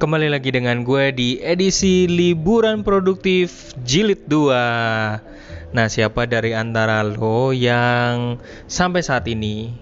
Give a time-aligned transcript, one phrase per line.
[0.00, 7.52] Kembali lagi dengan gue di edisi Liburan Produktif Jilid 2 Nah siapa dari antara lo
[7.52, 9.76] yang sampai saat ini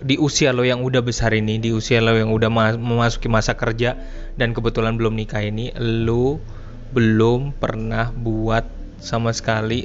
[0.00, 3.52] Di usia lo yang udah besar ini Di usia lo yang udah ma- memasuki masa
[3.52, 4.00] kerja
[4.32, 6.40] Dan kebetulan belum nikah ini Lo
[6.96, 8.64] belum pernah buat
[8.96, 9.84] sama sekali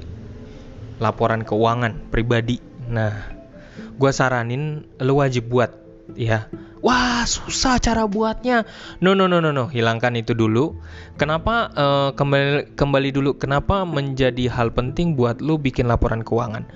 [1.04, 2.64] laporan keuangan pribadi.
[2.87, 3.36] Nah
[4.00, 5.79] gue saranin lo wajib buat
[6.17, 6.49] ya
[6.79, 8.63] wah susah cara buatnya.
[9.04, 9.67] No no no no no.
[9.67, 10.79] Hilangkan itu dulu.
[11.19, 13.31] Kenapa eh, kembali kembali dulu?
[13.36, 16.67] Kenapa menjadi hal penting buat lu bikin laporan keuangan?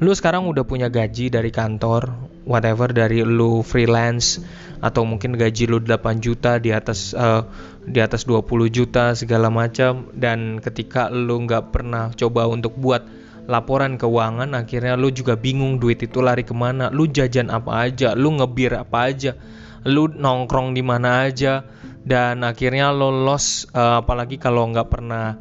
[0.00, 2.08] Lu sekarang udah punya gaji dari kantor
[2.48, 4.40] whatever dari lu freelance
[4.80, 7.44] atau mungkin gaji lu 8 juta di atas eh,
[7.84, 10.08] di atas 20 juta segala macam.
[10.16, 13.04] Dan ketika lu nggak pernah coba untuk buat
[13.50, 16.86] laporan keuangan akhirnya lu juga bingung duit itu lari ke mana.
[16.94, 19.34] Lu jajan apa aja lu ngebir apa aja
[19.86, 21.64] lu nongkrong di mana aja.
[22.00, 25.36] Dan akhirnya lo loss eh, apalagi kalau nggak pernah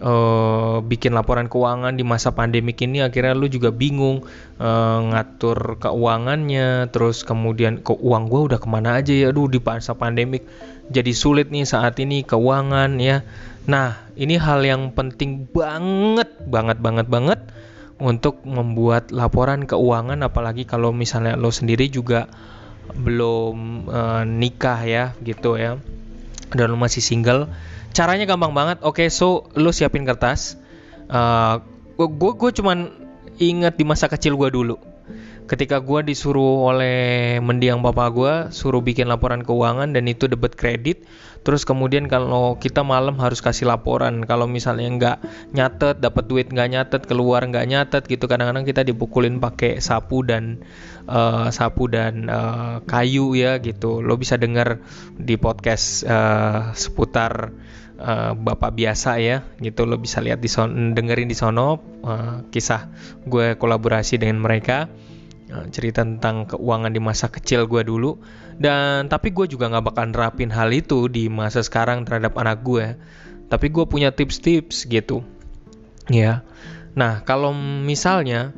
[0.00, 4.24] eh, bikin laporan keuangan di masa pandemik ini akhirnya lu juga bingung
[4.56, 9.28] eh, ngatur keuangannya terus kemudian ke uang gua udah ke mana aja ya?
[9.28, 10.48] Aduh di masa pandemik
[10.88, 13.20] jadi sulit nih saat ini keuangan ya.
[13.68, 17.40] Nah, ini hal yang penting banget, banget, banget, banget
[18.00, 22.32] untuk membuat laporan keuangan, apalagi kalau misalnya lo sendiri juga
[22.96, 25.76] belum eh, nikah ya, gitu ya,
[26.54, 27.50] dan lo masih single.
[27.92, 28.80] Caranya gampang banget.
[28.86, 30.56] Oke, so lo siapin kertas.
[31.98, 32.78] gue gue cuman
[33.42, 34.87] ingat di masa kecil gue dulu
[35.48, 41.08] ketika gue disuruh oleh mendiang papa gue suruh bikin laporan keuangan dan itu debit kredit
[41.48, 44.26] terus kemudian kalau kita malam harus kasih laporan.
[44.28, 45.16] Kalau misalnya nggak
[45.56, 50.60] nyatet dapat duit nggak nyatet keluar nggak nyatet gitu kadang-kadang kita dipukulin pakai sapu dan
[51.08, 54.04] uh, sapu dan uh, kayu ya gitu.
[54.04, 54.82] Lo bisa dengar
[55.16, 57.54] di podcast uh, seputar
[57.96, 59.88] uh, bapak biasa ya gitu.
[59.88, 62.92] Lo bisa lihat di son dengerin di sono uh, kisah
[63.24, 64.90] gue kolaborasi dengan mereka
[65.72, 68.20] cerita tentang keuangan di masa kecil gue dulu.
[68.58, 72.98] Dan tapi gue juga nggak bakal nerapin hal itu di masa sekarang terhadap anak gue
[73.48, 75.24] tapi gue punya tips-tips gitu.
[76.12, 76.44] Ya.
[76.92, 78.52] Nah kalau misalnya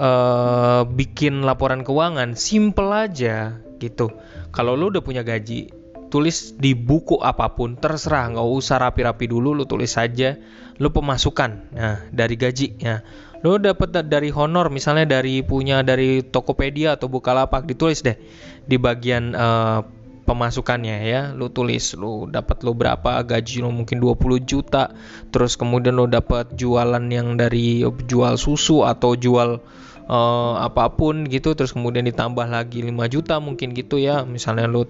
[0.00, 4.08] uh, bikin laporan keuangan simple aja gitu.
[4.50, 5.70] Kalau lo udah punya gaji
[6.10, 8.32] tulis di buku apa pun terserah.
[8.32, 10.40] Nggak usah rapi-rapi dulu lo tulis saja
[10.80, 13.04] lo pemasukan nah dari gaji ya
[13.40, 18.20] lo dapat dari honor misalnya dari punya dari Tokopedia atau Bukalapak ditulis deh
[18.68, 19.80] di bagian uh,
[20.28, 21.22] pemasukannya ya.
[21.32, 24.92] Lo tulis lo dapat lo berapa gaji lo mungkin 20 juta
[25.32, 29.58] terus kemudian lo dapat jualan yang dari jual susu atau jual
[30.06, 34.22] uh, apa pun gitu terus kemudian ditambah lagi 5 juta mungkin gitu ya.
[34.28, 34.84] Misalnya lo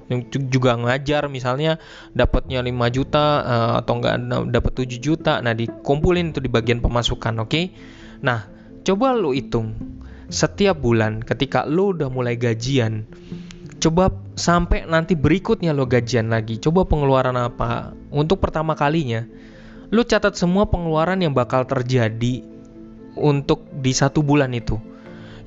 [0.50, 1.78] juga ngajar misalnya
[2.18, 4.16] dapatnya 5 juta uh, atau enggak
[4.52, 5.38] dapat 7 juta.
[5.38, 7.48] Nah dikumpulin itu di bagian pemasukan oke?
[7.48, 7.66] okay?
[8.20, 8.48] Nah,
[8.84, 9.76] coba lo hitung
[10.30, 13.02] setiap bulan ketika lo udah mulai gajian,
[13.82, 19.26] coba sampai nanti berikutnya lo gajian lagi, coba pengeluaran apa untuk pertama kalinya.
[19.90, 22.46] Lo catat semua pengeluaran yang bakal terjadi
[23.18, 24.78] untuk di satu bulan itu.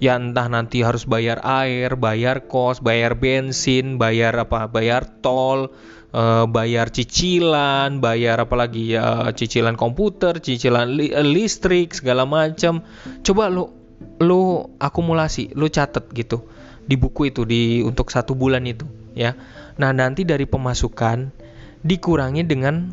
[0.03, 5.71] Ya entah nanti harus bayar air, bayar kos, bayar bensin, bayar apa, bayar tol,
[6.11, 12.83] uh, bayar cicilan, bayar apa lagi ya cicilan komputer, cicilan li listrik segala macam.
[13.23, 13.71] Coba lo
[14.19, 16.51] lo akumulasi, lo catat gitu
[16.83, 18.83] di buku itu di untuk satu bulan itu
[19.15, 19.39] ya.
[19.79, 21.31] Nah nanti dari pemasukan
[21.79, 22.91] dikurangi dengan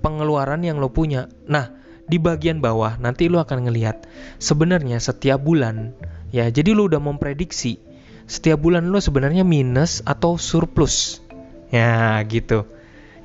[0.00, 1.28] pengeluaran yang lo punya.
[1.52, 1.68] Nah
[2.06, 4.06] di bagian bawah nanti lo akan ngelihat
[4.38, 5.92] sebenarnya setiap bulan
[6.30, 7.78] ya jadi lo udah memprediksi
[8.26, 11.26] setiap bulan lo sebenarnya minus atau surplus
[11.70, 12.66] Ya, gitu.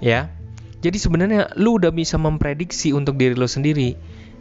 [0.02, 0.34] Ya.
[0.82, 3.94] Jadi sebenarnya lu udah bisa memprediksi untuk diri lo sendiri,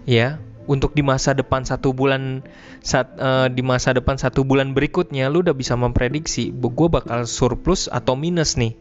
[0.08, 0.40] ya.
[0.70, 2.46] Untuk di masa depan satu bulan
[2.80, 7.90] saat uh, di masa depan satu bulan berikutnya lu udah bisa memprediksi gue bakal surplus
[7.90, 8.78] atau minus nih,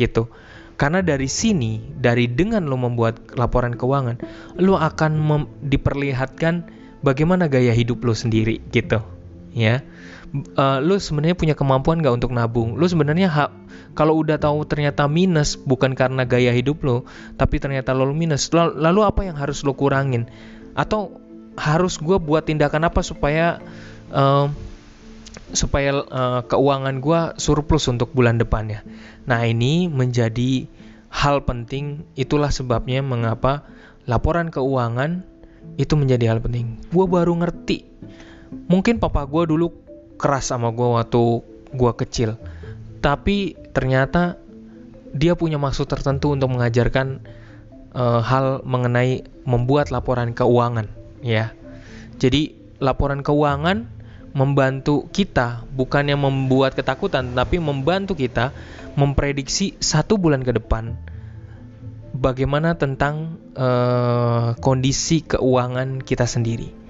[0.00, 0.32] gitu.
[0.80, 4.22] Karena dari sini, dari dengan lo membuat laporan keuangan,
[4.56, 6.64] lo akan diperlihatkan
[7.04, 9.04] bagaimana gaya hidup lo sendiri, gitu,
[9.52, 9.84] ya.
[10.32, 12.80] Uh, lu sebenarnya punya kemampuan nggak untuk nabung?
[12.80, 13.28] Lu sebenarnya
[13.92, 17.04] kalau udah tahu ternyata minus bukan karena gaya hidup lo
[17.36, 20.24] tapi ternyata lo minus lalu apa yang harus lo kurangin?
[20.72, 21.20] Atau
[21.52, 23.60] harus gue buat tindakan apa supaya
[24.08, 24.48] uh,
[25.52, 28.80] supaya uh, keuangan gue surplus untuk bulan depannya?
[29.28, 30.64] Nah ini menjadi
[31.12, 32.08] hal penting.
[32.16, 33.68] Itulah sebabnya mengapa
[34.08, 35.28] laporan keuangan
[35.76, 36.80] itu menjadi hal penting.
[36.88, 37.84] Gue baru ngerti
[38.68, 39.72] mungkin papa gue dulu
[40.20, 41.22] keras sama gue waktu
[41.72, 42.36] gue kecil
[43.02, 44.38] tapi ternyata
[45.12, 47.20] dia punya maksud tertentu untuk mengajarkan
[47.92, 50.88] uh, hal mengenai membuat laporan keuangan
[51.20, 51.52] ya.
[52.16, 53.86] Jadi laporan keuangan
[54.32, 58.54] membantu kita bukannya membuat ketakutan tapi membantu kita
[58.96, 60.96] memprediksi satu bulan ke depan
[62.16, 66.81] bagaimana tentang uh, kondisi keuangan kita sendiri.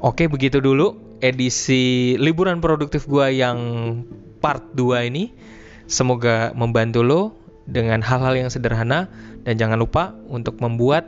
[0.00, 3.60] Oke, begitu dulu edisi liburan produktif gua yang
[4.40, 5.28] part 2 ini.
[5.84, 7.22] Semoga membantu lo
[7.68, 9.12] dengan hal-hal yang sederhana.
[9.44, 11.04] Dan jangan lupa untuk membuat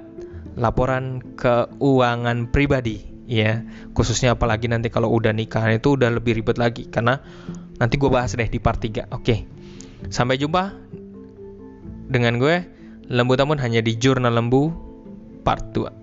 [0.61, 3.65] laporan keuangan pribadi ya.
[3.97, 6.85] Khususnya apalagi nanti kalau udah nikah itu udah lebih ribet lagi.
[6.93, 7.17] Karena
[7.81, 9.37] nanti gue bahas deh di part 3 oke
[10.13, 10.69] sampai jumpa
[12.13, 12.69] dengan gue.
[13.09, 14.73] Lembu tamun hanya di jurnal lembu
[15.45, 16.02] part 2